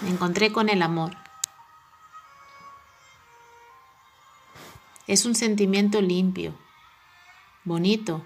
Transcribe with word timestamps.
Me 0.00 0.10
encontré 0.10 0.52
con 0.52 0.68
el 0.68 0.82
amor. 0.82 1.16
Es 5.08 5.24
un 5.24 5.34
sentimiento 5.34 6.00
limpio, 6.00 6.54
bonito. 7.64 8.24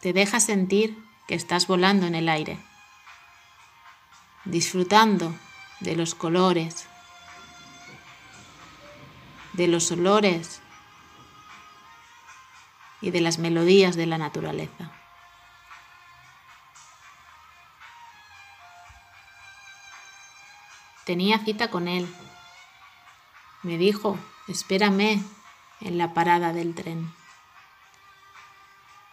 Te 0.00 0.12
deja 0.12 0.40
sentir 0.40 0.96
que 1.26 1.34
estás 1.34 1.66
volando 1.66 2.06
en 2.06 2.14
el 2.14 2.28
aire, 2.28 2.58
disfrutando 4.44 5.34
de 5.80 5.96
los 5.96 6.14
colores, 6.14 6.86
de 9.52 9.66
los 9.66 9.90
olores 9.90 10.62
y 13.00 13.10
de 13.10 13.20
las 13.20 13.38
melodías 13.38 13.96
de 13.96 14.06
la 14.06 14.16
naturaleza. 14.16 14.97
Tenía 21.08 21.38
cita 21.38 21.70
con 21.70 21.88
él. 21.88 22.06
Me 23.62 23.78
dijo, 23.78 24.18
espérame 24.46 25.24
en 25.80 25.96
la 25.96 26.12
parada 26.12 26.52
del 26.52 26.74
tren. 26.74 27.10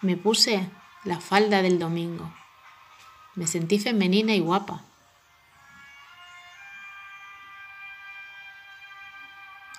Me 0.01 0.17
puse 0.17 0.69
la 1.05 1.21
falda 1.21 1.61
del 1.61 1.79
domingo. 1.79 2.29
Me 3.35 3.47
sentí 3.47 3.79
femenina 3.79 4.35
y 4.35 4.41
guapa. 4.41 4.83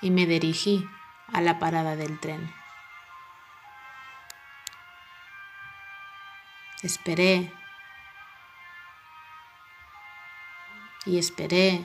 Y 0.01 0.11
me 0.11 0.25
dirigí 0.25 0.89
a 1.35 1.43
la 1.43 1.59
parada 1.59 1.97
del 1.97 2.19
tren. 2.19 2.51
Esperé 6.83 7.53
y 11.05 11.19
esperé 11.19 11.85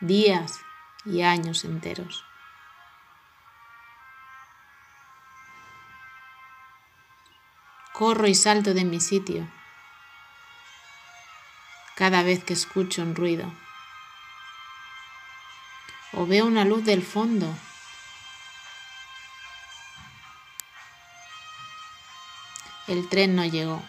días 0.00 0.60
y 1.04 1.22
años 1.22 1.64
enteros. 1.64 2.24
Corro 7.92 8.26
y 8.26 8.34
salto 8.34 8.72
de 8.72 8.84
mi 8.84 9.00
sitio 9.00 9.46
cada 11.96 12.22
vez 12.22 12.42
que 12.42 12.54
escucho 12.54 13.02
un 13.02 13.14
ruido 13.14 13.52
o 16.12 16.26
veo 16.26 16.46
una 16.46 16.64
luz 16.64 16.84
del 16.84 17.02
fondo. 17.02 17.54
El 22.88 23.06
tren 23.08 23.36
no 23.36 23.44
llegó. 23.44 23.82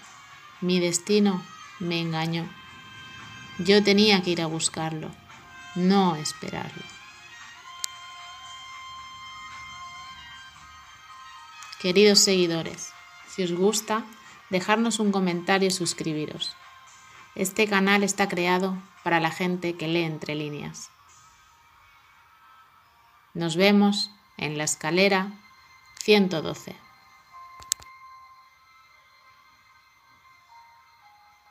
Mi 0.59 0.79
destino 0.79 1.43
me 1.79 2.01
engañó. 2.01 2.47
Yo 3.57 3.81
tenía 3.81 4.21
que 4.21 4.31
ir 4.31 4.41
a 4.41 4.45
buscarlo 4.45 5.20
no 5.75 6.15
esperarlo. 6.15 6.83
Queridos 11.79 12.19
seguidores, 12.19 12.93
si 13.27 13.43
os 13.43 13.51
gusta, 13.51 14.05
dejarnos 14.49 14.99
un 14.99 15.11
comentario 15.11 15.69
y 15.69 15.71
suscribiros. 15.71 16.55
Este 17.33 17.67
canal 17.67 18.03
está 18.03 18.27
creado 18.27 18.77
para 19.03 19.19
la 19.19 19.31
gente 19.31 19.75
que 19.75 19.87
lee 19.87 20.03
entre 20.03 20.35
líneas. 20.35 20.89
Nos 23.33 23.55
vemos 23.55 24.11
en 24.37 24.57
la 24.57 24.65
escalera 24.65 25.31
112. 26.03 26.90